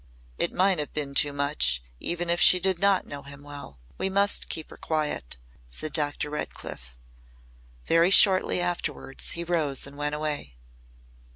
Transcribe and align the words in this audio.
"It 0.39 0.51
might 0.51 0.79
have 0.79 0.91
been 0.93 1.13
too 1.13 1.31
much, 1.31 1.79
even 1.99 2.31
if 2.31 2.41
she 2.41 2.59
did 2.59 2.79
not 2.79 3.05
know 3.05 3.21
him 3.21 3.43
well. 3.43 3.77
We 3.99 4.09
must 4.09 4.49
keep 4.49 4.71
her 4.71 4.75
quiet," 4.77 5.37
said 5.69 5.93
Dr. 5.93 6.31
Redcliff. 6.31 6.97
Very 7.85 8.09
shortly 8.09 8.59
afterwards 8.59 9.33
he 9.33 9.43
rose 9.43 9.85
and 9.85 9.95
went 9.97 10.15
away. 10.15 10.57